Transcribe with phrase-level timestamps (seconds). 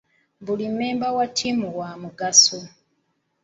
[0.41, 2.59] Buli member wa tiimu wa mugaso.